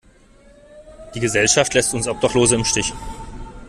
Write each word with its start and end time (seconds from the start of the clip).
Die 1.13 1.19
Gesellschaft 1.19 1.75
lässt 1.75 1.93
uns 1.93 2.07
Obdachlose 2.07 2.55
im 2.55 2.65
Stich. 2.65 2.91